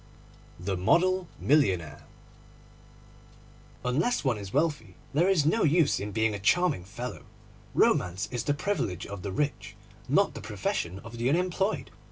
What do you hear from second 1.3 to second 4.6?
MILLIONAIRE A NOTE OF ADMIRATION UNLESS one is